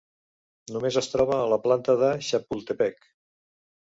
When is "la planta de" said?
1.51-2.09